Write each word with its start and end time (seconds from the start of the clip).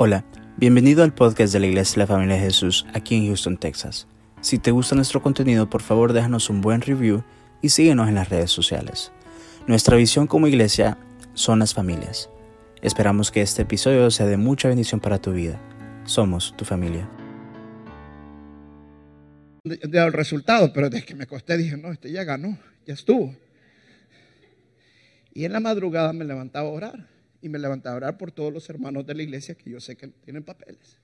Hola, 0.00 0.24
bienvenido 0.56 1.02
al 1.02 1.12
podcast 1.12 1.52
de 1.52 1.58
la 1.58 1.66
Iglesia 1.66 1.94
de 1.94 1.98
la 2.02 2.06
Familia 2.06 2.36
de 2.36 2.42
Jesús 2.42 2.86
aquí 2.94 3.16
en 3.16 3.26
Houston, 3.26 3.56
Texas. 3.56 4.06
Si 4.40 4.60
te 4.60 4.70
gusta 4.70 4.94
nuestro 4.94 5.20
contenido, 5.20 5.68
por 5.68 5.82
favor 5.82 6.12
déjanos 6.12 6.50
un 6.50 6.60
buen 6.60 6.82
review 6.82 7.24
y 7.62 7.70
síguenos 7.70 8.08
en 8.08 8.14
las 8.14 8.28
redes 8.28 8.52
sociales. 8.52 9.10
Nuestra 9.66 9.96
visión 9.96 10.28
como 10.28 10.46
iglesia 10.46 10.98
son 11.34 11.58
las 11.58 11.74
familias. 11.74 12.30
Esperamos 12.80 13.32
que 13.32 13.42
este 13.42 13.62
episodio 13.62 14.08
sea 14.12 14.26
de 14.26 14.36
mucha 14.36 14.68
bendición 14.68 15.00
para 15.00 15.20
tu 15.20 15.32
vida. 15.32 15.60
Somos 16.04 16.56
tu 16.56 16.64
familia. 16.64 17.10
De, 19.64 19.80
el 19.82 20.12
resultado, 20.12 20.72
pero 20.72 20.90
desde 20.90 21.06
que 21.06 21.16
me 21.16 21.24
acosté 21.24 21.56
dije, 21.56 21.76
no, 21.76 21.90
este 21.90 22.12
ya 22.12 22.22
ganó, 22.22 22.56
ya 22.86 22.94
estuvo. 22.94 23.34
Y 25.34 25.44
en 25.44 25.52
la 25.52 25.58
madrugada 25.58 26.12
me 26.12 26.24
levantaba 26.24 26.68
a 26.68 26.70
orar 26.70 27.17
y 27.40 27.48
me 27.48 27.58
levantaba 27.58 27.94
a 27.94 27.96
orar 27.96 28.18
por 28.18 28.32
todos 28.32 28.52
los 28.52 28.68
hermanos 28.68 29.06
de 29.06 29.14
la 29.14 29.22
iglesia 29.22 29.54
que 29.54 29.70
yo 29.70 29.80
sé 29.80 29.96
que 29.96 30.08
tienen 30.08 30.42
papeles. 30.42 30.98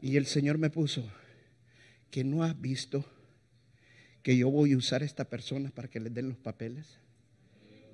Y 0.00 0.16
el 0.16 0.26
Señor 0.26 0.58
me 0.58 0.70
puso, 0.70 1.08
que 2.10 2.24
no 2.24 2.44
has 2.44 2.60
visto 2.60 3.04
que 4.22 4.36
yo 4.36 4.50
voy 4.50 4.72
a 4.72 4.76
usar 4.76 5.02
a 5.02 5.04
esta 5.04 5.28
persona 5.28 5.70
para 5.70 5.88
que 5.88 6.00
le 6.00 6.10
den 6.10 6.28
los 6.28 6.38
papeles. 6.38 6.98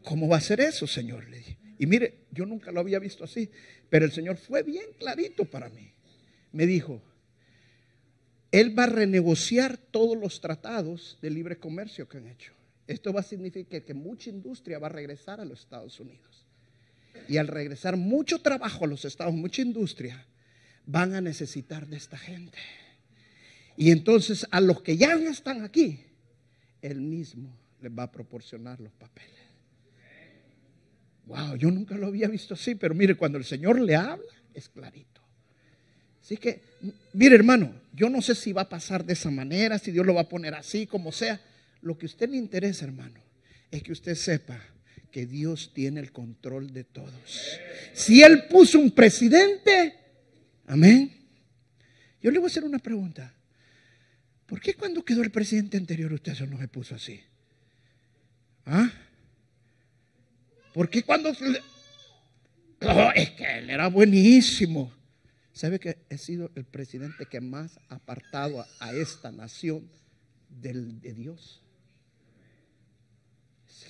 ¿Cómo 0.05 0.28
va 0.28 0.36
a 0.36 0.41
ser 0.41 0.60
eso, 0.60 0.86
Señor? 0.86 1.28
Le 1.28 1.38
dije. 1.38 1.59
Y 1.78 1.86
mire, 1.86 2.27
yo 2.30 2.46
nunca 2.46 2.70
lo 2.70 2.80
había 2.80 2.98
visto 2.98 3.24
así, 3.24 3.50
pero 3.88 4.05
el 4.05 4.12
Señor 4.12 4.36
fue 4.36 4.62
bien 4.62 4.86
clarito 4.98 5.45
para 5.47 5.70
mí. 5.70 5.92
Me 6.52 6.66
dijo, 6.66 7.02
Él 8.52 8.78
va 8.78 8.84
a 8.84 8.88
renegociar 8.88 9.78
todos 9.78 10.19
los 10.19 10.41
tratados 10.41 11.19
de 11.22 11.30
libre 11.30 11.58
comercio 11.58 12.08
que 12.08 12.19
han 12.19 12.27
hecho. 12.27 12.52
Esto 12.86 13.12
va 13.12 13.20
a 13.20 13.24
significar 13.24 13.83
que 13.83 13.95
mucha 13.95 14.30
industria 14.30 14.78
va 14.78 14.88
a 14.88 14.91
regresar 14.91 15.41
a 15.41 15.45
los 15.45 15.61
Estados 15.61 15.98
Unidos. 15.98 16.45
Y 17.28 17.37
al 17.37 17.48
regresar 17.48 17.96
mucho 17.96 18.41
trabajo 18.41 18.84
a 18.84 18.88
los 18.88 19.05
estados, 19.05 19.34
mucha 19.34 19.62
industria, 19.62 20.27
van 20.87 21.14
a 21.14 21.20
necesitar 21.20 21.86
de 21.86 21.97
esta 21.97 22.19
gente. 22.19 22.58
Y 23.77 23.92
entonces 23.92 24.47
a 24.50 24.61
los 24.61 24.83
que 24.83 24.97
ya 24.97 25.14
están 25.14 25.62
aquí, 25.64 26.05
él 26.83 27.00
mismo 27.00 27.56
les 27.81 27.92
va 27.92 28.05
a 28.05 28.12
proporcionar 28.12 28.81
los 28.81 28.92
papeles. 28.92 29.31
Wow, 31.27 31.56
yo 31.56 31.70
nunca 31.70 31.94
lo 31.97 32.08
había 32.08 32.28
visto 32.28 32.55
así, 32.55 32.75
pero 32.75 32.94
mire, 32.94 33.14
cuando 33.14 33.38
el 33.38 33.44
Señor 33.44 33.81
le 33.81 33.94
habla, 33.94 34.33
es 34.53 34.69
clarito. 34.69 35.20
Así 36.20 36.36
que, 36.36 36.62
mire 37.12 37.36
hermano, 37.36 37.72
yo 37.92 38.11
no 38.11 38.20
sé 38.20 38.34
si 38.34 38.53
va 38.53 38.62
a 38.62 38.69
pasar 38.69 39.05
de 39.05 39.12
esa 39.12 39.31
manera, 39.31 39.78
si 39.78 39.92
Dios 39.92 40.05
lo 40.05 40.14
va 40.14 40.22
a 40.22 40.28
poner 40.28 40.55
así, 40.55 40.86
como 40.86 41.12
sea. 41.12 41.41
Lo 41.83 41.97
que 41.97 42.06
a 42.06 42.08
usted 42.08 42.28
le 42.28 42.36
interesa, 42.36 42.84
hermano, 42.84 43.20
es 43.70 43.83
que 43.83 43.92
usted 43.92 44.14
sepa 44.14 44.61
que 45.11 45.27
Dios 45.27 45.72
tiene 45.75 46.00
el 46.00 46.12
control 46.12 46.72
de 46.72 46.84
todos. 46.84 47.58
Si 47.94 48.22
Él 48.22 48.44
puso 48.48 48.78
un 48.78 48.92
presidente, 48.92 49.94
amén. 50.66 51.11
Yo 52.22 52.30
le 52.30 52.39
voy 52.39 52.47
a 52.47 52.50
hacer 52.50 52.64
una 52.64 52.78
pregunta. 52.78 53.34
¿Por 54.47 54.61
qué 54.61 54.75
cuando 54.75 55.05
quedó 55.05 55.22
el 55.22 55.31
presidente 55.31 55.77
anterior 55.77 56.12
usted 56.12 56.38
no 56.47 56.58
se 56.58 56.69
puso 56.69 56.94
así? 56.94 57.20
¿Ah? 58.66 58.91
¿Por 60.75 60.88
qué 60.88 61.03
cuando... 61.03 61.31
Oh, 62.83 63.11
es 63.14 63.31
que 63.31 63.58
él 63.58 63.70
era 63.70 63.88
buenísimo. 63.88 64.92
¿Sabe 65.53 65.78
que 65.78 65.98
he 66.08 66.16
sido 66.19 66.50
el 66.55 66.64
presidente 66.64 67.27
que 67.27 67.41
más 67.41 67.78
ha 67.88 67.97
apartado 67.97 68.64
a, 68.78 68.92
esta 68.92 69.31
nación 69.31 69.91
del, 70.48 71.00
de 71.00 71.12
Dios? 71.14 71.62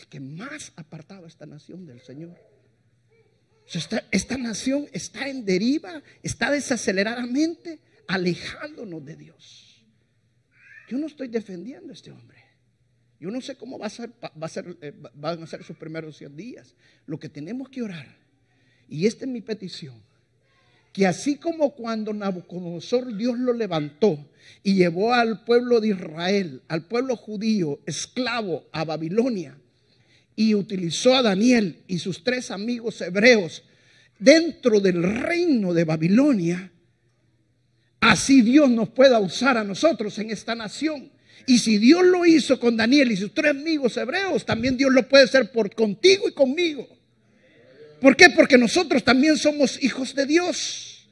Que 0.08 0.20
más 0.20 0.72
ha 0.77 0.83
apartado 0.83 1.24
a 1.24 1.28
esta 1.28 1.46
nación 1.46 1.86
del 1.86 2.00
Señor. 2.00 2.36
Esta, 3.72 4.05
esta 4.10 4.36
nación 4.36 4.88
está 4.92 5.28
en 5.28 5.44
deriva, 5.44 6.02
está 6.22 6.50
desaceleradamente 6.50 7.80
alejándonos 8.08 9.05
de 9.05 9.16
Dios. 9.16 9.84
Yo 10.88 10.98
no 10.98 11.06
estoy 11.06 11.28
defendiendo 11.28 11.91
a 11.91 11.92
este 11.92 12.10
hombre. 12.10 12.38
Yo 13.20 13.31
no 13.31 13.41
sé 13.41 13.54
cómo 13.54 13.78
va 13.78 13.87
a 13.87 13.91
ser, 13.91 14.10
va 14.10 14.47
a 14.47 14.48
ser, 14.48 14.76
eh, 14.81 14.92
van 15.14 15.42
a 15.42 15.47
ser 15.47 15.62
sus 15.62 15.76
primeros 15.76 16.16
100 16.16 16.37
días. 16.37 16.75
Lo 17.06 17.20
que 17.20 17.28
tenemos 17.28 17.69
que 17.69 17.82
orar, 17.82 18.16
y 18.88 19.06
esta 19.06 19.25
es 19.25 19.31
mi 19.31 19.43
petición, 19.43 20.03
que 20.93 21.06
así 21.06 21.37
como 21.37 21.75
cuando 21.75 22.12
Nabucodonosor 22.12 23.16
Dios 23.16 23.38
lo 23.38 23.53
levantó 23.53 24.28
y 24.64 24.75
llevó 24.75 25.12
al 25.12 25.44
pueblo 25.44 25.81
de 25.81 25.88
Israel, 25.88 26.62
al 26.66 26.87
pueblo 26.87 27.14
judío, 27.14 27.78
esclavo 27.87 28.66
a 28.72 28.84
Babilonia, 28.84 29.59
y 30.40 30.54
utilizó 30.54 31.14
a 31.14 31.20
Daniel 31.20 31.82
y 31.86 31.98
sus 31.98 32.24
tres 32.24 32.50
amigos 32.50 32.98
hebreos 33.02 33.62
dentro 34.18 34.80
del 34.80 35.02
reino 35.02 35.74
de 35.74 35.84
Babilonia, 35.84 36.72
así 38.00 38.40
Dios 38.40 38.70
nos 38.70 38.88
pueda 38.88 39.18
usar 39.18 39.58
a 39.58 39.64
nosotros 39.64 40.18
en 40.18 40.30
esta 40.30 40.54
nación. 40.54 41.12
Y 41.46 41.58
si 41.58 41.76
Dios 41.76 42.06
lo 42.06 42.24
hizo 42.24 42.58
con 42.58 42.74
Daniel 42.74 43.12
y 43.12 43.18
sus 43.18 43.34
tres 43.34 43.50
amigos 43.50 43.98
hebreos, 43.98 44.46
también 44.46 44.78
Dios 44.78 44.90
lo 44.94 45.06
puede 45.06 45.24
hacer 45.24 45.52
por 45.52 45.74
contigo 45.74 46.26
y 46.26 46.32
conmigo. 46.32 46.88
¿Por 48.00 48.16
qué? 48.16 48.30
Porque 48.30 48.56
nosotros 48.56 49.04
también 49.04 49.36
somos 49.36 49.82
hijos 49.82 50.14
de 50.14 50.24
Dios. 50.24 51.06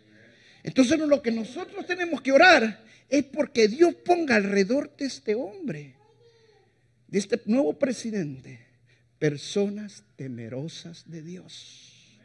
Entonces 0.63 0.99
lo 1.01 1.21
que 1.21 1.33
nosotros 1.33 1.85
tenemos 1.87 2.23
que 2.23 2.33
orar 2.33 2.83
es 3.11 3.25
porque 3.25 3.69
Dios 3.69 3.95
ponga 4.07 4.37
alrededor 4.37 4.97
de 4.97 5.05
este 5.05 5.35
hombre, 5.35 5.97
de 7.09 7.19
este 7.19 7.39
nuevo 7.45 7.79
presidente, 7.79 8.68
personas 9.19 10.05
temerosas 10.17 11.11
de 11.11 11.23
Dios, 11.23 12.19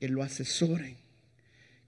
que 0.00 0.08
lo 0.08 0.22
asesoren, 0.22 0.96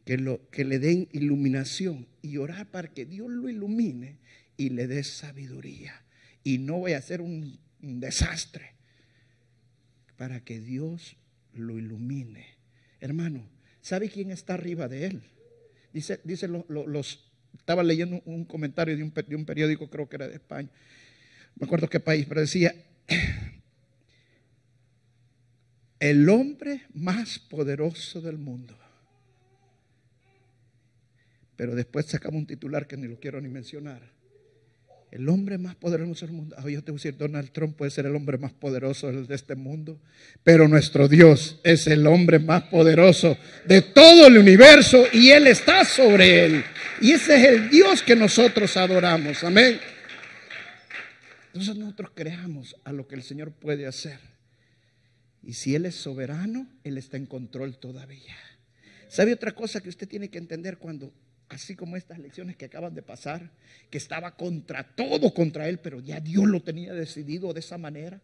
que, 0.05 0.19
lo, 0.19 0.49
que 0.51 0.65
le 0.65 0.79
den 0.79 1.09
iluminación 1.13 2.07
y 2.23 2.37
orar 2.37 2.71
para 2.71 2.89
que 2.89 3.07
Dios 3.07 3.31
lo 3.31 3.49
ilumine 3.49 4.19
y 4.57 4.71
le 4.71 4.87
dé 4.87 5.05
sabiduría. 5.05 6.03
Y 6.45 6.59
no 6.59 6.79
voy 6.79 6.93
a 6.93 6.99
hacer 6.99 7.21
un, 7.21 7.59
desastre 7.81 8.75
para 10.17 10.45
que 10.45 10.61
Dios 10.61 11.17
lo 11.55 11.79
ilumine. 11.79 12.47
Hermano, 13.01 13.49
¿sabe 13.81 14.11
quién 14.11 14.31
está 14.31 14.55
arriba 14.55 14.87
de 14.87 15.07
él? 15.07 15.23
Dice, 15.93 16.21
dice 16.25 16.47
los, 16.47 17.31
estaba 17.57 17.83
leyendo 17.83 18.21
un 18.27 18.45
comentario 18.45 18.97
de 18.97 19.03
un, 19.03 19.15
de 19.15 19.37
un 19.37 19.47
periódico, 19.47 19.89
creo 19.89 20.09
que 20.09 20.17
era 20.17 20.29
de 20.29 20.35
España, 20.35 20.69
me 21.57 21.65
acuerdo 21.65 21.89
qué 21.89 22.01
país, 22.01 22.27
pero 22.29 22.43
decía, 22.43 22.75
el 26.01 26.29
hombre 26.31 26.83
más 26.95 27.39
poderoso 27.39 28.23
del 28.23 28.39
mundo. 28.39 28.77
Pero 31.57 31.75
después 31.75 32.07
sacamos 32.07 32.41
un 32.41 32.47
titular 32.47 32.87
que 32.87 32.97
ni 32.97 33.07
lo 33.07 33.21
quiero 33.21 33.39
ni 33.39 33.51
mencionar. 33.51 34.01
El 35.11 35.29
hombre 35.29 35.59
más 35.59 35.75
poderoso 35.75 36.25
del 36.25 36.35
mundo. 36.35 36.57
Ah, 36.57 36.63
yo 36.63 36.83
te 36.83 36.91
voy 36.91 36.99
a 36.99 37.03
decir, 37.03 37.19
Donald 37.19 37.51
Trump 37.51 37.77
puede 37.77 37.91
ser 37.91 38.07
el 38.07 38.17
hombre 38.17 38.39
más 38.39 38.53
poderoso 38.53 39.13
de 39.13 39.35
este 39.35 39.57
mundo, 39.57 40.01
pero 40.43 40.69
nuestro 40.69 41.07
Dios 41.07 41.61
es 41.65 41.87
el 41.87 42.07
hombre 42.07 42.39
más 42.39 42.63
poderoso 42.63 43.37
de 43.67 43.83
todo 43.83 44.29
el 44.29 44.39
universo 44.39 45.05
y 45.13 45.31
Él 45.31 45.49
está 45.49 45.85
sobre 45.85 46.47
él. 46.47 46.65
Y 47.03 47.11
ese 47.11 47.37
es 47.37 47.45
el 47.45 47.69
Dios 47.69 48.03
que 48.03 48.17
nosotros 48.17 48.75
adoramos. 48.77 49.45
Amén. 49.45 49.79
Entonces 51.49 51.77
nosotros 51.77 52.13
creamos 52.15 52.77
a 52.85 52.93
lo 52.93 53.07
que 53.07 53.17
el 53.17 53.23
Señor 53.23 53.53
puede 53.53 53.87
hacer. 53.87 54.31
Y 55.43 55.55
si 55.55 55.75
Él 55.75 55.87
es 55.87 55.95
soberano, 55.95 56.69
Él 56.85 56.99
está 56.99 57.17
en 57.17 57.27
control 57.27 57.79
todavía. 57.79 58.37
¿Sabe 59.09 59.33
otra 59.33 59.53
cosa 59.53 59.81
que 59.81 59.89
usted 59.89 60.09
tiene 60.09 60.29
que 60.29 60.39
entender 60.39 60.79
cuando, 60.79 61.13
así 61.49 61.75
como 61.75 61.97
estas 61.97 62.19
lecciones 62.19 62.57
que 62.57 62.67
acaban 62.67 62.95
de 62.95 63.03
pasar, 63.03 63.51
que 63.91 63.99
estaba 63.99 64.37
contra 64.37 64.85
todo 64.95 65.33
contra 65.35 65.69
Él, 65.69 65.79
pero 65.79 66.01
ya 66.01 66.21
Dios 66.21 66.47
lo 66.47 66.63
tenía 66.63 66.93
decidido 66.93 67.53
de 67.53 67.61
esa 67.61 67.79
manera? 67.79 68.21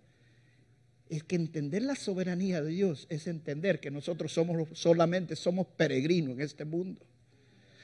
Es 1.09 1.23
que 1.23 1.37
entender 1.37 1.83
la 1.83 1.95
soberanía 1.95 2.61
de 2.61 2.71
Dios 2.71 3.07
es 3.11 3.27
entender 3.27 3.81
que 3.81 3.91
nosotros 3.91 4.33
somos 4.33 4.69
solamente 4.79 5.37
somos 5.37 5.67
peregrinos 5.77 6.35
en 6.35 6.41
este 6.43 6.65
mundo. 6.65 7.01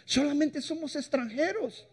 Solamente 0.04 0.60
somos 0.60 0.96
extranjeros. 0.96 1.86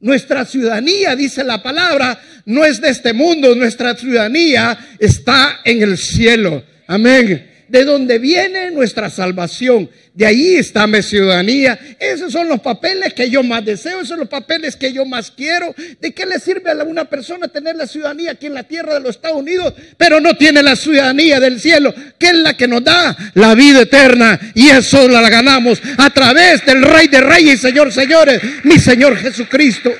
Nuestra 0.00 0.44
ciudadanía, 0.44 1.16
dice 1.16 1.42
la 1.42 1.62
palabra, 1.62 2.20
no 2.44 2.64
es 2.64 2.80
de 2.80 2.90
este 2.90 3.12
mundo, 3.12 3.54
nuestra 3.54 3.96
ciudadanía 3.96 4.78
está 4.98 5.60
en 5.64 5.82
el 5.82 5.98
cielo. 5.98 6.62
Amén. 6.86 7.47
De 7.68 7.84
donde 7.84 8.18
viene 8.18 8.70
nuestra 8.70 9.10
salvación. 9.10 9.90
De 10.14 10.26
ahí 10.26 10.56
está 10.56 10.86
mi 10.86 11.02
ciudadanía. 11.02 11.78
Esos 12.00 12.32
son 12.32 12.48
los 12.48 12.60
papeles 12.60 13.14
que 13.14 13.30
yo 13.30 13.42
más 13.42 13.64
deseo, 13.64 13.98
esos 13.98 14.08
son 14.08 14.18
los 14.20 14.28
papeles 14.28 14.74
que 14.74 14.92
yo 14.92 15.04
más 15.04 15.30
quiero. 15.30 15.74
¿De 16.00 16.12
qué 16.12 16.26
le 16.26 16.40
sirve 16.40 16.70
a 16.70 16.82
una 16.82 17.04
persona 17.04 17.46
tener 17.46 17.76
la 17.76 17.86
ciudadanía 17.86 18.32
aquí 18.32 18.46
en 18.46 18.54
la 18.54 18.64
tierra 18.64 18.94
de 18.94 19.00
los 19.00 19.10
Estados 19.10 19.38
Unidos, 19.38 19.74
pero 19.96 20.20
no 20.20 20.36
tiene 20.36 20.62
la 20.62 20.74
ciudadanía 20.74 21.38
del 21.38 21.60
cielo, 21.60 21.94
que 22.18 22.28
es 22.28 22.34
la 22.34 22.56
que 22.56 22.66
nos 22.66 22.82
da 22.82 23.16
la 23.34 23.54
vida 23.54 23.82
eterna? 23.82 24.40
Y 24.54 24.68
eso 24.70 25.06
la 25.08 25.28
ganamos 25.28 25.80
a 25.98 26.10
través 26.10 26.64
del 26.66 26.82
Rey 26.82 27.06
de 27.08 27.20
Reyes 27.20 27.60
Señor, 27.60 27.92
señores, 27.92 28.40
mi 28.64 28.78
Señor 28.78 29.16
Jesucristo. 29.16 29.92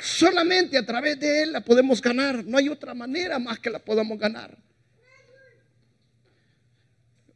Solamente 0.00 0.78
a 0.78 0.84
través 0.84 1.18
de 1.20 1.42
Él 1.42 1.52
la 1.52 1.60
podemos 1.60 2.00
ganar. 2.00 2.44
No 2.44 2.58
hay 2.58 2.68
otra 2.68 2.94
manera 2.94 3.38
más 3.38 3.58
que 3.58 3.70
la 3.70 3.78
podamos 3.78 4.18
ganar. 4.18 4.56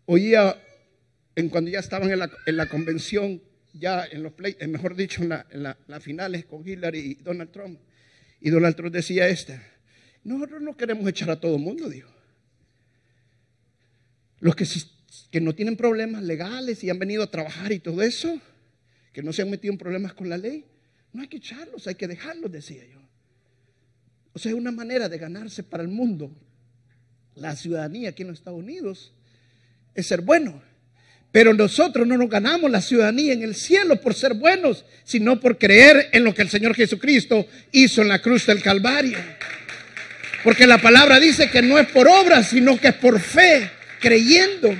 Oía 0.06 0.60
en 1.34 1.48
cuando 1.48 1.70
ya 1.70 1.78
estaban 1.78 2.10
en 2.10 2.56
la, 2.56 2.66
convención, 2.66 3.42
ya 3.72 4.04
en 4.04 4.22
los 4.22 4.32
play, 4.32 4.56
eh, 4.58 4.66
mejor 4.66 4.94
dicho, 4.94 5.22
en, 5.22 5.62
las 5.62 6.02
finales 6.02 6.44
con 6.44 6.66
Hillary 6.66 6.98
y 6.98 7.14
Donald 7.14 7.50
Trump. 7.50 7.80
Y 8.40 8.50
Donald 8.50 8.76
Trump 8.76 8.92
decía 8.92 9.28
esta, 9.28 9.62
nosotros 10.24 10.60
no 10.60 10.76
queremos 10.76 11.08
echar 11.08 11.30
a 11.30 11.40
todo 11.40 11.56
el 11.56 11.62
mundo, 11.62 11.88
dijo. 11.88 12.10
Los 14.40 14.56
que, 14.56 14.66
que 15.30 15.40
no 15.40 15.54
tienen 15.54 15.76
problemas 15.76 16.22
legales 16.22 16.82
y 16.82 16.90
han 16.90 16.98
venido 16.98 17.22
a 17.22 17.30
trabajar 17.30 17.72
y 17.72 17.78
todo 17.78 18.02
eso, 18.02 18.40
que 19.12 19.22
no 19.22 19.32
se 19.32 19.42
han 19.42 19.50
metido 19.50 19.72
en 19.72 19.78
problemas 19.78 20.14
con 20.14 20.28
la 20.28 20.36
ley, 20.36 20.64
no 21.12 21.22
hay 21.22 21.28
que 21.28 21.36
echarlos, 21.36 21.86
hay 21.86 21.94
que 21.94 22.08
dejarlos, 22.08 22.50
decía 22.50 22.84
yo. 22.86 23.00
O 24.32 24.38
sea, 24.38 24.50
es 24.50 24.58
una 24.58 24.72
manera 24.72 25.08
de 25.08 25.18
ganarse 25.18 25.62
para 25.62 25.82
el 25.82 25.88
mundo 25.88 26.34
la 27.34 27.54
ciudadanía 27.54 28.10
aquí 28.10 28.22
en 28.22 28.28
los 28.28 28.38
Estados 28.38 28.58
Unidos 28.58 29.14
es 29.94 30.06
ser 30.06 30.20
bueno. 30.20 30.62
Pero 31.32 31.54
nosotros 31.54 32.06
no 32.06 32.18
nos 32.18 32.28
ganamos 32.28 32.70
la 32.70 32.82
ciudadanía 32.82 33.32
en 33.32 33.42
el 33.42 33.54
cielo 33.54 34.00
por 34.00 34.14
ser 34.14 34.34
buenos, 34.34 34.84
sino 35.02 35.40
por 35.40 35.56
creer 35.56 36.10
en 36.12 36.24
lo 36.24 36.34
que 36.34 36.42
el 36.42 36.50
Señor 36.50 36.74
Jesucristo 36.74 37.46
hizo 37.72 38.02
en 38.02 38.08
la 38.08 38.20
cruz 38.20 38.46
del 38.46 38.62
Calvario. 38.62 39.18
Porque 40.44 40.66
la 40.66 40.78
palabra 40.78 41.18
dice 41.18 41.50
que 41.50 41.62
no 41.62 41.78
es 41.78 41.88
por 41.88 42.06
obras, 42.06 42.48
sino 42.48 42.78
que 42.78 42.88
es 42.88 42.94
por 42.94 43.18
fe, 43.18 43.70
creyendo. 44.00 44.76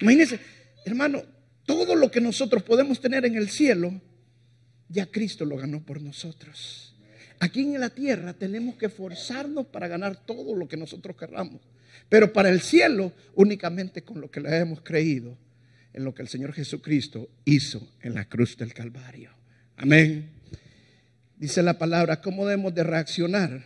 Imagínense, 0.00 0.40
hermano, 0.84 1.22
todo 1.64 1.94
lo 1.94 2.10
que 2.10 2.20
nosotros 2.20 2.64
podemos 2.64 3.00
tener 3.00 3.24
en 3.24 3.36
el 3.36 3.48
cielo, 3.48 4.00
ya 4.88 5.06
Cristo 5.06 5.44
lo 5.44 5.56
ganó 5.56 5.84
por 5.84 6.00
nosotros. 6.00 6.94
Aquí 7.38 7.60
en 7.60 7.80
la 7.80 7.90
tierra 7.90 8.32
tenemos 8.32 8.76
que 8.76 8.88
forzarnos 8.88 9.66
para 9.66 9.86
ganar 9.88 10.16
todo 10.26 10.56
lo 10.56 10.66
que 10.66 10.76
nosotros 10.76 11.16
querramos. 11.16 11.60
Pero 12.08 12.32
para 12.32 12.50
el 12.50 12.60
cielo 12.60 13.12
únicamente 13.34 14.02
con 14.02 14.20
lo 14.20 14.30
que 14.30 14.40
le 14.40 14.56
hemos 14.56 14.80
creído 14.82 15.36
en 15.92 16.04
lo 16.04 16.14
que 16.14 16.22
el 16.22 16.28
Señor 16.28 16.52
Jesucristo 16.52 17.28
hizo 17.44 17.86
en 18.00 18.14
la 18.14 18.28
cruz 18.28 18.56
del 18.56 18.72
Calvario. 18.72 19.30
Amén. 19.76 20.30
Dice 21.36 21.62
la 21.62 21.78
palabra, 21.78 22.20
¿cómo 22.20 22.46
debemos 22.46 22.74
de 22.74 22.84
reaccionar 22.84 23.64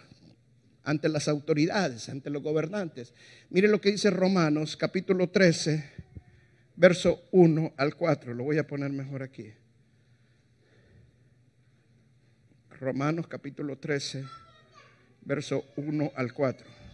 ante 0.82 1.08
las 1.08 1.28
autoridades, 1.28 2.08
ante 2.08 2.31
los 2.31 2.43
gobernantes? 2.43 3.12
Mire 3.50 3.69
lo 3.69 3.81
que 3.81 3.90
dice 3.90 4.11
Romanos 4.11 4.76
capítulo 4.76 5.28
13, 5.28 5.84
verso 6.76 7.23
1 7.32 7.75
al 7.76 7.94
4. 7.94 8.34
Lo 8.34 8.44
voy 8.44 8.58
a 8.58 8.67
poner 8.67 8.90
mejor 8.90 9.23
aquí. 9.23 9.52
Romanos 12.70 13.26
capítulo 13.26 13.78
13, 13.78 14.25
verso 15.23 15.64
1 15.76 16.12
al 16.14 16.32
4. 16.32 16.86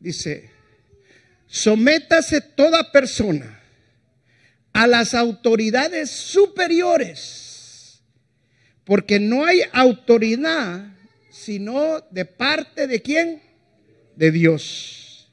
Dice, 0.00 0.50
sométase 1.46 2.40
toda 2.40 2.92
persona 2.92 3.60
a 4.72 4.86
las 4.86 5.14
autoridades 5.14 6.10
superiores, 6.10 8.00
porque 8.84 9.18
no 9.18 9.44
hay 9.44 9.62
autoridad 9.72 10.98
sino 11.30 12.00
de 12.10 12.24
parte 12.24 12.86
de 12.86 13.00
quién? 13.00 13.40
De 14.16 14.30
Dios. 14.30 15.30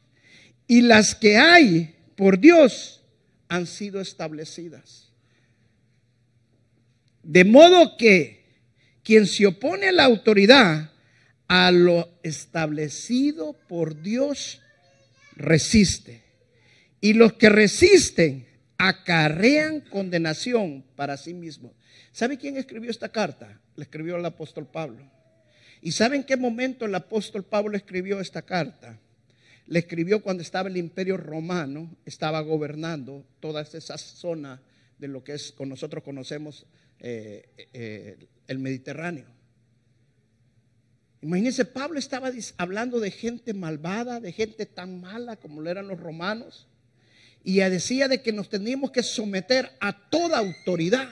Y 0.68 0.82
las 0.82 1.16
que 1.16 1.38
hay 1.38 1.96
por 2.16 2.40
Dios 2.40 3.02
han 3.48 3.68
sido 3.68 4.00
establecidas. 4.00 5.10
De 7.24 7.44
modo 7.44 7.98
que 7.98 8.46
quien 9.04 9.26
se 9.26 9.48
opone 9.48 9.90
a 9.90 9.92
la 9.92 10.06
autoridad 10.06 10.92
a 11.48 11.72
lo 11.72 12.10
establecido 12.24 13.54
por 13.68 14.02
Dios 14.02 14.62
resiste. 15.36 16.24
Y 17.02 17.14
los 17.14 17.34
que 17.34 17.50
resisten 17.50 18.48
acarrean 18.78 19.82
condenación 19.82 20.84
para 20.96 21.18
sí 21.18 21.34
mismos. 21.34 21.72
¿Sabe 22.12 22.38
quién 22.38 22.58
escribió 22.58 22.90
esta 22.90 23.10
carta? 23.10 23.60
La 23.76 23.84
escribió 23.84 24.16
el 24.16 24.26
apóstol 24.26 24.68
Pablo. 24.68 25.12
¿Y 25.82 25.92
sabe 25.92 26.16
en 26.16 26.24
qué 26.24 26.38
momento 26.38 26.86
el 26.86 26.96
apóstol 26.96 27.44
Pablo 27.44 27.78
escribió 27.78 28.20
esta 28.20 28.42
carta? 28.42 29.00
Le 29.68 29.80
escribió 29.80 30.22
cuando 30.22 30.42
estaba 30.42 30.70
el 30.70 30.78
imperio 30.78 31.18
romano, 31.18 31.96
estaba 32.06 32.42
gobernando 32.42 33.26
toda 33.40 33.62
esa 33.62 33.98
zona 33.98 34.62
de 34.98 35.08
lo 35.08 35.24
que 35.24 35.34
es, 35.34 35.52
con 35.52 35.70
nosotros 35.70 36.04
conocemos 36.04 36.66
eh, 37.00 37.50
eh, 37.74 38.18
el 38.48 38.60
Mediterráneo. 38.60 39.35
Imagínense, 41.22 41.66
Pablo 41.66 41.98
estaba 41.98 42.32
hablando 42.58 43.00
de 43.00 43.12
gente 43.12 43.54
malvada, 43.54 44.20
de 44.20 44.32
gente 44.32 44.66
tan 44.66 45.02
mala 45.02 45.38
como 45.38 45.62
lo 45.62 45.70
eran 45.70 45.88
los 45.88 46.00
romanos. 46.00 46.68
Y 47.44 47.58
decía 47.58 48.08
de 48.08 48.22
que 48.22 48.32
nos 48.32 48.50
teníamos 48.50 48.92
que 48.92 49.04
someter 49.04 49.72
a 49.80 50.10
toda 50.10 50.40
autoridad. 50.40 51.10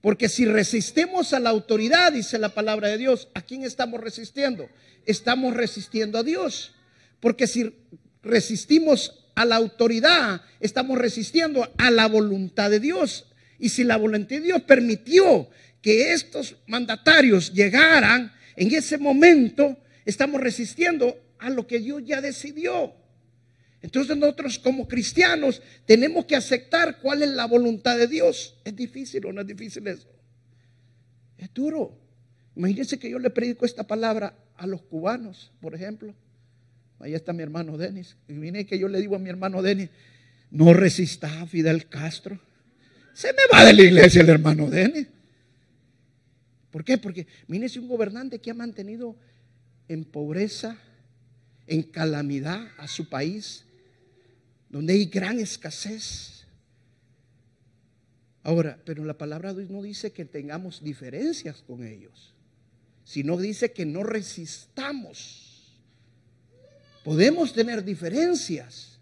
Porque 0.00 0.28
si 0.28 0.44
resistimos 0.44 1.32
a 1.32 1.40
la 1.40 1.50
autoridad, 1.50 2.12
dice 2.12 2.38
la 2.38 2.50
palabra 2.50 2.88
de 2.88 2.98
Dios, 2.98 3.28
¿a 3.34 3.42
quién 3.42 3.64
estamos 3.64 4.00
resistiendo? 4.00 4.68
Estamos 5.04 5.54
resistiendo 5.54 6.18
a 6.18 6.22
Dios. 6.22 6.74
Porque 7.18 7.46
si 7.46 7.74
resistimos 8.22 9.26
a 9.34 9.44
la 9.44 9.56
autoridad, 9.56 10.42
estamos 10.60 10.98
resistiendo 10.98 11.68
a 11.76 11.90
la 11.90 12.06
voluntad 12.06 12.70
de 12.70 12.80
Dios. 12.80 13.26
Y 13.58 13.70
si 13.70 13.84
la 13.84 13.96
voluntad 13.96 14.36
de 14.36 14.42
Dios 14.42 14.62
permitió 14.62 15.48
que 15.86 16.12
estos 16.12 16.56
mandatarios 16.66 17.52
llegaran, 17.52 18.32
en 18.56 18.74
ese 18.74 18.98
momento 18.98 19.78
estamos 20.04 20.40
resistiendo 20.40 21.16
a 21.38 21.48
lo 21.48 21.64
que 21.64 21.78
Dios 21.78 22.02
ya 22.04 22.20
decidió. 22.20 22.92
Entonces 23.82 24.16
nosotros 24.16 24.58
como 24.58 24.88
cristianos 24.88 25.62
tenemos 25.84 26.24
que 26.24 26.34
aceptar 26.34 26.98
cuál 27.00 27.22
es 27.22 27.28
la 27.28 27.46
voluntad 27.46 27.96
de 27.96 28.08
Dios. 28.08 28.56
¿Es 28.64 28.74
difícil 28.74 29.26
o 29.26 29.32
no 29.32 29.42
es 29.42 29.46
difícil 29.46 29.86
eso? 29.86 30.08
Es 31.38 31.54
duro. 31.54 31.96
Imagínense 32.56 32.98
que 32.98 33.08
yo 33.08 33.20
le 33.20 33.30
predico 33.30 33.64
esta 33.64 33.86
palabra 33.86 34.36
a 34.56 34.66
los 34.66 34.82
cubanos, 34.82 35.52
por 35.60 35.76
ejemplo. 35.76 36.16
Ahí 36.98 37.14
está 37.14 37.32
mi 37.32 37.44
hermano 37.44 37.78
Denis. 37.78 38.16
Y 38.26 38.32
viene 38.32 38.66
que 38.66 38.76
yo 38.76 38.88
le 38.88 39.00
digo 39.00 39.14
a 39.14 39.20
mi 39.20 39.30
hermano 39.30 39.62
Denis, 39.62 39.90
no 40.50 40.74
resista 40.74 41.42
a 41.42 41.46
Fidel 41.46 41.86
Castro. 41.86 42.40
Se 43.14 43.28
me 43.28 43.42
va 43.52 43.64
de 43.64 43.72
la 43.72 43.82
iglesia 43.82 44.22
el 44.22 44.30
hermano 44.30 44.68
Denis. 44.68 45.06
¿Por 46.76 46.84
qué? 46.84 46.98
Porque 46.98 47.26
mírese 47.48 47.80
un 47.80 47.88
gobernante 47.88 48.38
que 48.38 48.50
ha 48.50 48.54
mantenido 48.54 49.16
en 49.88 50.04
pobreza, 50.04 50.76
en 51.66 51.82
calamidad 51.82 52.68
a 52.76 52.86
su 52.86 53.08
país, 53.08 53.64
donde 54.68 54.92
hay 54.92 55.06
gran 55.06 55.40
escasez. 55.40 56.44
Ahora, 58.42 58.78
pero 58.84 59.06
la 59.06 59.16
palabra 59.16 59.54
de 59.54 59.60
Dios 59.60 59.70
no 59.70 59.80
dice 59.80 60.12
que 60.12 60.26
tengamos 60.26 60.84
diferencias 60.84 61.62
con 61.62 61.82
ellos, 61.82 62.34
sino 63.04 63.38
dice 63.38 63.72
que 63.72 63.86
no 63.86 64.02
resistamos. 64.02 65.80
Podemos 67.04 67.54
tener 67.54 67.84
diferencias, 67.84 68.98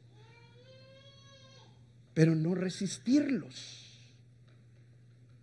pero 2.15 2.37
no 2.37 2.55
resistirlos. 2.55 3.99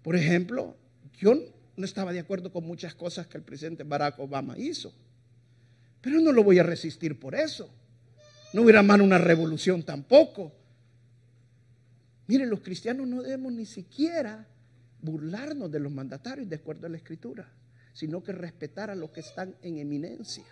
Por 0.01 0.15
ejemplo, 0.15 0.77
yo 1.19 1.35
no 1.75 1.85
estaba 1.85 2.11
de 2.11 2.19
acuerdo 2.19 2.51
con 2.51 2.65
muchas 2.65 2.93
cosas 2.93 3.27
que 3.27 3.37
el 3.37 3.43
presidente 3.43 3.83
Barack 3.83 4.19
Obama 4.19 4.57
hizo. 4.57 4.93
Pero 6.01 6.19
no 6.19 6.31
lo 6.31 6.43
voy 6.43 6.59
a 6.59 6.63
resistir 6.63 7.19
por 7.19 7.35
eso. 7.35 7.69
No 8.53 8.63
hubiera 8.63 8.83
mano 8.83 9.03
una 9.03 9.17
revolución 9.17 9.83
tampoco. 9.83 10.51
Miren, 12.27 12.49
los 12.49 12.61
cristianos 12.61 13.07
no 13.07 13.21
debemos 13.21 13.53
ni 13.53 13.65
siquiera 13.65 14.47
burlarnos 15.01 15.71
de 15.71 15.79
los 15.79 15.91
mandatarios 15.91 16.49
de 16.49 16.55
acuerdo 16.55 16.87
a 16.87 16.89
la 16.89 16.97
escritura, 16.97 17.51
sino 17.93 18.23
que 18.23 18.31
respetar 18.31 18.89
a 18.89 18.95
los 18.95 19.11
que 19.11 19.21
están 19.21 19.55
en 19.61 19.77
eminencia. 19.77 20.45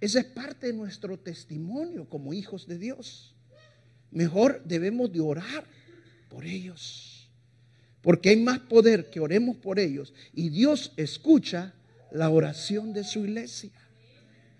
Esa 0.00 0.20
es 0.20 0.26
parte 0.26 0.68
de 0.68 0.72
nuestro 0.72 1.18
testimonio 1.18 2.08
como 2.08 2.32
hijos 2.32 2.66
de 2.66 2.78
Dios. 2.78 3.34
Mejor 4.10 4.62
debemos 4.64 5.12
de 5.12 5.20
orar 5.20 5.64
por 6.28 6.44
ellos. 6.44 7.17
Porque 8.02 8.30
hay 8.30 8.36
más 8.36 8.58
poder 8.60 9.10
que 9.10 9.20
oremos 9.20 9.56
por 9.56 9.78
ellos 9.78 10.14
y 10.34 10.50
Dios 10.50 10.92
escucha 10.96 11.74
la 12.10 12.30
oración 12.30 12.92
de 12.92 13.04
su 13.04 13.20
iglesia. 13.24 13.70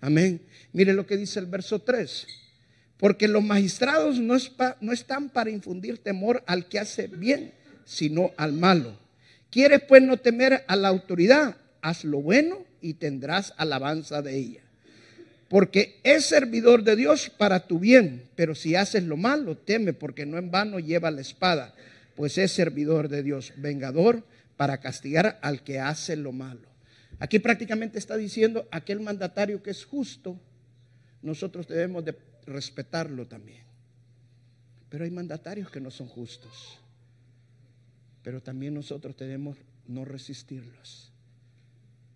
Amén. 0.01 0.41
Mire 0.73 0.93
lo 0.93 1.05
que 1.05 1.17
dice 1.17 1.39
el 1.39 1.45
verso 1.45 1.79
3. 1.79 2.27
Porque 2.97 3.27
los 3.27 3.43
magistrados 3.43 4.19
no, 4.19 4.35
no 4.81 4.91
están 4.91 5.29
para 5.29 5.49
infundir 5.49 5.99
temor 5.99 6.43
al 6.47 6.67
que 6.67 6.79
hace 6.79 7.07
bien, 7.07 7.53
sino 7.85 8.31
al 8.35 8.53
malo. 8.53 8.97
¿Quieres 9.49 9.81
pues 9.87 10.03
no 10.03 10.17
temer 10.17 10.63
a 10.67 10.75
la 10.75 10.89
autoridad? 10.89 11.55
Haz 11.81 12.03
lo 12.03 12.21
bueno 12.21 12.65
y 12.81 12.95
tendrás 12.95 13.53
alabanza 13.57 14.21
de 14.21 14.37
ella. 14.37 14.61
Porque 15.47 15.99
es 16.03 16.25
servidor 16.25 16.83
de 16.83 16.95
Dios 16.95 17.31
para 17.35 17.65
tu 17.65 17.79
bien, 17.79 18.23
pero 18.35 18.53
si 18.53 18.75
haces 18.75 19.03
lo 19.03 19.17
malo, 19.17 19.57
teme, 19.57 19.93
porque 19.93 20.25
no 20.25 20.37
en 20.37 20.51
vano 20.51 20.79
lleva 20.79 21.09
la 21.09 21.21
espada 21.21 21.73
pues 22.19 22.37
es 22.37 22.51
servidor 22.51 23.07
de 23.07 23.23
Dios, 23.23 23.53
vengador 23.55 24.25
para 24.57 24.81
castigar 24.81 25.39
al 25.41 25.63
que 25.63 25.79
hace 25.79 26.17
lo 26.17 26.33
malo. 26.33 26.67
Aquí 27.17 27.39
prácticamente 27.39 27.97
está 27.97 28.17
diciendo 28.17 28.67
aquel 28.71 28.99
mandatario 28.99 29.63
que 29.63 29.69
es 29.69 29.85
justo, 29.85 30.37
nosotros 31.21 31.65
debemos 31.69 32.03
de 32.03 32.17
respetarlo 32.45 33.25
también. 33.25 33.63
Pero 34.89 35.05
hay 35.05 35.11
mandatarios 35.11 35.71
que 35.71 35.79
no 35.79 35.91
son 35.91 36.09
justos. 36.09 36.81
Pero 38.21 38.43
también 38.43 38.73
nosotros 38.73 39.15
debemos 39.15 39.55
no 39.87 40.03
resistirlos, 40.03 41.13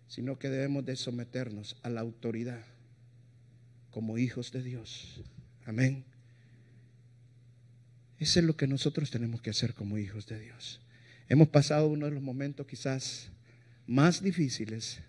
sino 0.06 0.38
que 0.38 0.50
debemos 0.50 0.84
de 0.84 0.96
someternos 0.96 1.78
a 1.82 1.88
la 1.88 2.02
autoridad 2.02 2.62
como 3.90 4.18
hijos 4.18 4.52
de 4.52 4.62
Dios. 4.62 5.22
Amén. 5.64 6.04
Eso 8.18 8.38
es 8.38 8.44
lo 8.44 8.56
que 8.56 8.66
nosotros 8.66 9.10
tenemos 9.10 9.42
que 9.42 9.50
hacer 9.50 9.74
como 9.74 9.98
hijos 9.98 10.26
de 10.26 10.38
Dios. 10.38 10.80
Hemos 11.28 11.48
pasado 11.48 11.88
uno 11.88 12.06
de 12.06 12.12
los 12.12 12.22
momentos 12.22 12.66
quizás 12.66 13.30
más 13.86 14.22
difíciles 14.22 15.00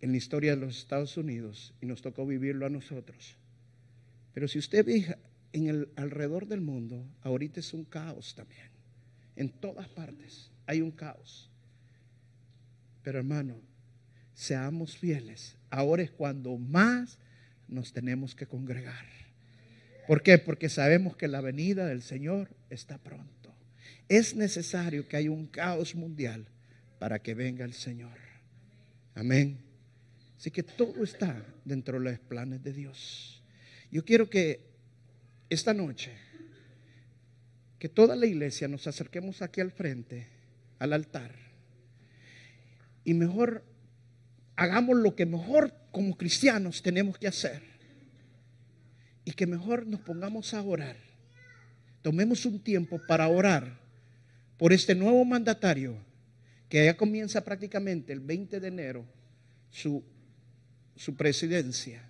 en 0.00 0.12
la 0.12 0.16
historia 0.16 0.54
de 0.54 0.60
los 0.60 0.78
Estados 0.78 1.16
Unidos 1.16 1.74
y 1.80 1.86
nos 1.86 2.02
tocó 2.02 2.26
vivirlo 2.26 2.66
a 2.66 2.70
nosotros. 2.70 3.36
Pero 4.32 4.48
si 4.48 4.58
usted 4.58 4.84
ve 4.84 5.16
en 5.52 5.68
el 5.68 5.88
alrededor 5.96 6.46
del 6.46 6.60
mundo, 6.60 7.06
ahorita 7.22 7.60
es 7.60 7.72
un 7.74 7.84
caos 7.84 8.34
también. 8.34 8.68
En 9.36 9.48
todas 9.48 9.88
partes 9.88 10.50
hay 10.66 10.80
un 10.80 10.90
caos. 10.90 11.50
Pero 13.02 13.18
hermano, 13.18 13.56
seamos 14.34 14.96
fieles. 14.96 15.56
Ahora 15.70 16.02
es 16.02 16.10
cuando 16.10 16.56
más 16.56 17.18
nos 17.68 17.92
tenemos 17.92 18.34
que 18.34 18.46
congregar. 18.46 19.19
¿Por 20.10 20.24
qué? 20.24 20.38
Porque 20.38 20.68
sabemos 20.68 21.16
que 21.16 21.28
la 21.28 21.40
venida 21.40 21.86
del 21.86 22.02
Señor 22.02 22.48
está 22.68 22.98
pronto. 22.98 23.54
Es 24.08 24.34
necesario 24.34 25.06
que 25.06 25.16
haya 25.16 25.30
un 25.30 25.46
caos 25.46 25.94
mundial 25.94 26.48
para 26.98 27.20
que 27.20 27.32
venga 27.32 27.64
el 27.64 27.74
Señor. 27.74 28.18
Amén. 29.14 29.60
Así 30.36 30.50
que 30.50 30.64
todo 30.64 31.04
está 31.04 31.46
dentro 31.64 32.00
de 32.00 32.10
los 32.10 32.18
planes 32.18 32.60
de 32.64 32.72
Dios. 32.72 33.40
Yo 33.92 34.04
quiero 34.04 34.28
que 34.28 34.66
esta 35.48 35.72
noche, 35.74 36.10
que 37.78 37.88
toda 37.88 38.16
la 38.16 38.26
iglesia 38.26 38.66
nos 38.66 38.88
acerquemos 38.88 39.42
aquí 39.42 39.60
al 39.60 39.70
frente, 39.70 40.26
al 40.80 40.92
altar, 40.92 41.36
y 43.04 43.14
mejor 43.14 43.62
hagamos 44.56 44.96
lo 44.96 45.14
que 45.14 45.24
mejor 45.24 45.72
como 45.92 46.16
cristianos 46.16 46.82
tenemos 46.82 47.16
que 47.16 47.28
hacer 47.28 47.70
y 49.30 49.34
que 49.34 49.46
mejor 49.46 49.86
nos 49.86 50.00
pongamos 50.00 50.54
a 50.54 50.62
orar. 50.62 50.96
Tomemos 52.02 52.44
un 52.46 52.58
tiempo 52.58 53.00
para 53.06 53.28
orar 53.28 53.78
por 54.58 54.72
este 54.72 54.94
nuevo 54.94 55.24
mandatario 55.24 55.96
que 56.68 56.84
ya 56.84 56.96
comienza 56.96 57.44
prácticamente 57.44 58.12
el 58.12 58.20
20 58.20 58.58
de 58.58 58.68
enero 58.68 59.04
su, 59.70 60.02
su 60.96 61.14
presidencia, 61.16 62.02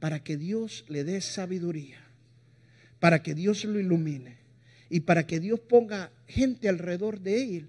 para 0.00 0.24
que 0.24 0.36
Dios 0.38 0.84
le 0.88 1.04
dé 1.04 1.20
sabiduría, 1.20 2.00
para 3.00 3.22
que 3.22 3.34
Dios 3.34 3.64
lo 3.64 3.78
ilumine 3.78 4.38
y 4.88 5.00
para 5.00 5.26
que 5.26 5.40
Dios 5.40 5.60
ponga 5.60 6.10
gente 6.26 6.68
alrededor 6.68 7.20
de 7.20 7.42
él 7.42 7.68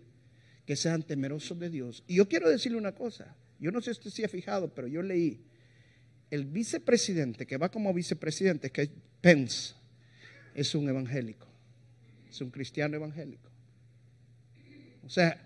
que 0.66 0.78
sean 0.78 1.04
temerosos 1.04 1.60
de 1.60 1.70
Dios. 1.70 2.04
Y 2.08 2.16
yo 2.16 2.30
quiero 2.30 2.50
decirle 2.50 2.78
una 2.78 2.94
cosa, 2.94 3.36
yo 3.60 3.72
no 3.72 3.82
sé 3.82 3.94
si 3.94 4.00
usted 4.00 4.12
se 4.12 4.26
ha 4.26 4.30
fijado, 4.30 4.74
pero 4.74 4.88
yo 4.88 5.02
leí 5.02 5.42
el 6.34 6.46
vicepresidente 6.46 7.46
que 7.46 7.58
va 7.58 7.70
como 7.70 7.94
vicepresidente, 7.94 8.72
que 8.72 8.82
es 8.82 8.90
Pence, 9.22 9.76
es 10.56 10.74
un 10.74 10.90
evangélico, 10.90 11.46
es 12.28 12.42
un 12.42 12.50
cristiano 12.50 12.96
evangélico. 12.96 13.52
O 15.06 15.10
sea, 15.10 15.40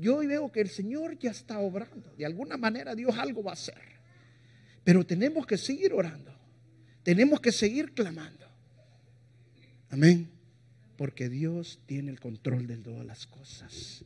yo 0.00 0.18
veo 0.18 0.50
que 0.50 0.60
el 0.60 0.68
Señor 0.68 1.16
ya 1.20 1.30
está 1.30 1.60
obrando. 1.60 2.12
De 2.18 2.26
alguna 2.26 2.56
manera 2.56 2.96
Dios 2.96 3.16
algo 3.16 3.44
va 3.44 3.52
a 3.52 3.54
hacer. 3.54 3.80
Pero 4.82 5.06
tenemos 5.06 5.46
que 5.46 5.56
seguir 5.56 5.92
orando. 5.92 6.36
Tenemos 7.04 7.40
que 7.40 7.52
seguir 7.52 7.92
clamando. 7.92 8.48
Amén. 9.88 10.28
Porque 10.96 11.28
Dios 11.28 11.78
tiene 11.86 12.10
el 12.10 12.18
control 12.18 12.66
de 12.66 12.78
todas 12.78 13.06
las 13.06 13.28
cosas. 13.28 14.04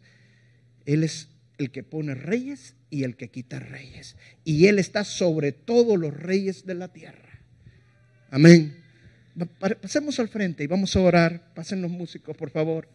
Él 0.84 1.04
es 1.04 1.28
el 1.58 1.70
que 1.70 1.82
pone 1.82 2.14
reyes 2.14 2.74
y 2.90 3.04
el 3.04 3.16
que 3.16 3.28
quita 3.28 3.58
reyes. 3.58 4.16
Y 4.44 4.66
Él 4.66 4.78
está 4.78 5.04
sobre 5.04 5.52
todos 5.52 5.98
los 5.98 6.14
reyes 6.14 6.64
de 6.64 6.74
la 6.74 6.88
tierra. 6.88 7.40
Amén. 8.30 8.76
Pasemos 9.58 10.18
al 10.18 10.28
frente 10.28 10.64
y 10.64 10.66
vamos 10.66 10.94
a 10.96 11.00
orar. 11.00 11.52
Pasen 11.54 11.82
los 11.82 11.90
músicos, 11.90 12.36
por 12.36 12.50
favor. 12.50 12.88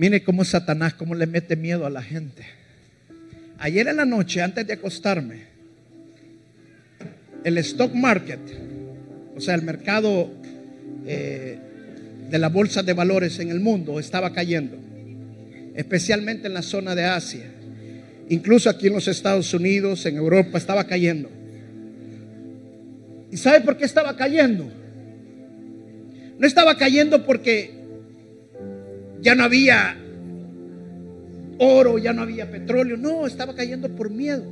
Mire 0.00 0.22
cómo 0.22 0.46
Satanás, 0.46 0.94
cómo 0.94 1.14
le 1.14 1.26
mete 1.26 1.56
miedo 1.56 1.84
a 1.84 1.90
la 1.90 2.00
gente. 2.00 2.42
Ayer 3.58 3.86
en 3.86 3.98
la 3.98 4.06
noche, 4.06 4.40
antes 4.40 4.66
de 4.66 4.72
acostarme, 4.72 5.42
el 7.44 7.58
stock 7.58 7.92
market, 7.92 8.40
o 9.36 9.40
sea, 9.42 9.54
el 9.56 9.60
mercado 9.60 10.30
eh, 11.06 11.58
de 12.30 12.38
la 12.38 12.48
bolsa 12.48 12.82
de 12.82 12.94
valores 12.94 13.40
en 13.40 13.50
el 13.50 13.60
mundo 13.60 14.00
estaba 14.00 14.32
cayendo, 14.32 14.78
especialmente 15.74 16.46
en 16.46 16.54
la 16.54 16.62
zona 16.62 16.94
de 16.94 17.04
Asia. 17.04 17.52
Incluso 18.30 18.70
aquí 18.70 18.86
en 18.86 18.94
los 18.94 19.06
Estados 19.06 19.52
Unidos, 19.52 20.06
en 20.06 20.16
Europa, 20.16 20.56
estaba 20.56 20.84
cayendo. 20.84 21.28
¿Y 23.30 23.36
sabe 23.36 23.60
por 23.60 23.76
qué 23.76 23.84
estaba 23.84 24.16
cayendo? 24.16 24.66
No 26.38 26.46
estaba 26.46 26.78
cayendo 26.78 27.26
porque 27.26 27.79
ya 29.20 29.34
no 29.34 29.44
había 29.44 29.96
oro, 31.58 31.98
ya 31.98 32.12
no 32.12 32.22
había 32.22 32.50
petróleo. 32.50 32.96
No, 32.96 33.26
estaba 33.26 33.54
cayendo 33.54 33.88
por 33.94 34.10
miedo. 34.10 34.44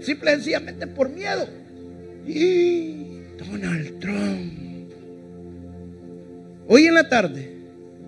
Simple 0.00 0.30
y 0.30 0.34
sencillamente 0.34 0.86
por 0.86 1.10
miedo. 1.10 1.46
Y 2.26 3.22
Donald 3.38 3.98
Trump. 3.98 4.92
Hoy 6.68 6.86
en 6.86 6.94
la 6.94 7.08
tarde 7.08 7.56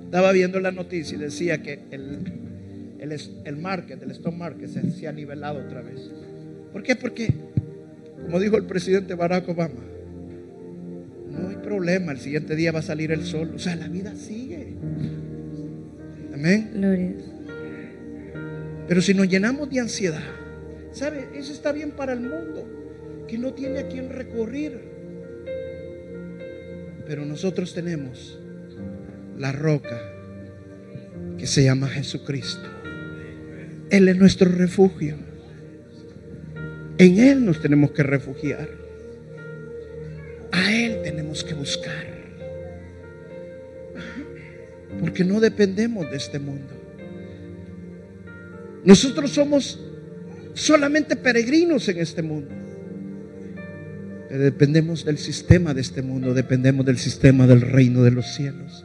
estaba 0.05 0.33
viendo 0.33 0.61
la 0.61 0.71
noticia 0.71 1.17
y 1.17 1.21
decía 1.21 1.63
que 1.63 1.81
el, 1.91 2.99
el, 2.99 3.21
el 3.45 3.57
market, 3.57 4.03
el 4.03 4.11
stock 4.11 4.35
market 4.35 4.69
se, 4.69 4.91
se 4.91 5.09
ha 5.09 5.13
nivelado 5.13 5.61
otra 5.61 5.81
vez. 5.83 6.11
¿Por 6.73 6.83
qué? 6.83 6.95
Porque, 6.95 7.33
como 8.23 8.39
dijo 8.39 8.57
el 8.57 8.67
presidente 8.67 9.15
Barack 9.15 9.49
Obama, 9.49 9.81
problema, 11.63 12.13
el 12.13 12.19
siguiente 12.19 12.57
día 12.57 12.73
va 12.73 12.81
a 12.81 12.83
salir 12.83 13.13
el 13.13 13.25
sol. 13.25 13.53
O 13.55 13.59
sea, 13.59 13.77
la 13.77 13.89
vida 13.89 14.15
sigue. 14.17 14.75
Amén. 16.33 16.71
Gloria. 16.75 17.13
Pero 18.89 19.03
si 19.03 19.15
nos 19.15 19.29
llenamos 19.29 19.71
de 19.71 19.81
ansiedad, 19.81 20.23
¿sabe? 20.93 21.29
Eso 21.35 21.53
está 21.53 21.73
bien 21.73 21.93
para 21.93 22.13
el 22.13 22.21
mundo, 22.21 22.67
que 23.29 23.39
no 23.39 23.55
tiene 23.55 23.79
a 23.79 23.89
quien 23.89 24.11
recurrir. 24.11 24.81
Pero 27.07 27.25
nosotros 27.25 27.73
tenemos 27.75 28.41
la 29.39 29.53
roca 29.53 30.01
que 31.39 31.47
se 31.47 31.65
llama 31.65 31.89
Jesucristo. 31.89 32.69
Él 33.91 34.09
es 34.09 34.17
nuestro 34.17 34.51
refugio. 34.51 35.17
En 36.99 37.19
Él 37.19 37.45
nos 37.45 37.61
tenemos 37.61 37.93
que 37.93 38.03
refugiar. 38.03 38.69
Que 41.45 41.55
buscar. 41.55 42.07
Porque 45.01 45.25
no 45.25 45.41
dependemos 45.41 46.11
de 46.11 46.17
este 46.17 46.39
mundo. 46.39 46.75
Nosotros 48.85 49.31
somos 49.31 49.81
solamente 50.55 51.17
peregrinos 51.17 51.89
en 51.89 51.99
este 51.99 52.23
mundo. 52.23 52.55
Dependemos 54.31 55.05
del 55.05 55.19
sistema 55.19 55.75
de 55.75 55.81
este 55.81 56.03
mundo, 56.03 56.35
dependemos 56.35 56.87
del 56.87 56.99
sistema 56.99 57.47
del 57.47 57.63
reino 57.63 58.03
de 58.03 58.11
los 58.13 58.27
cielos. 58.35 58.85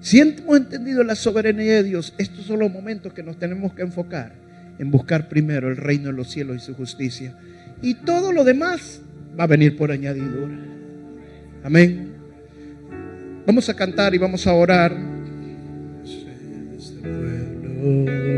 Si 0.00 0.18
hemos 0.18 0.56
entendido 0.56 1.04
la 1.04 1.14
soberanía 1.14 1.74
de 1.74 1.82
Dios, 1.84 2.14
estos 2.18 2.46
son 2.46 2.58
los 2.58 2.72
momentos 2.72 3.12
que 3.12 3.22
nos 3.22 3.38
tenemos 3.38 3.72
que 3.74 3.82
enfocar 3.82 4.34
en 4.78 4.90
buscar 4.90 5.28
primero 5.28 5.68
el 5.68 5.76
reino 5.76 6.06
de 6.06 6.14
los 6.14 6.28
cielos 6.28 6.56
y 6.56 6.66
su 6.66 6.74
justicia. 6.74 7.36
Y 7.82 7.94
todo 7.94 8.32
lo 8.32 8.42
demás 8.42 9.00
va 9.38 9.44
a 9.44 9.46
venir 9.46 9.76
por 9.76 9.90
añadidura. 9.90 10.58
Amén. 11.64 12.12
Vamos 13.46 13.68
a 13.68 13.74
cantar 13.74 14.14
y 14.14 14.18
vamos 14.18 14.46
a 14.46 14.54
orar. 14.54 14.92